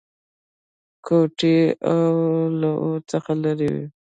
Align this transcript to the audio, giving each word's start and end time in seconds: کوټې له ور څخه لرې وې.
کوټې 1.05 1.57
له 2.59 2.69
ور 2.83 2.99
څخه 3.11 3.31
لرې 3.43 3.67
وې. 3.73 3.85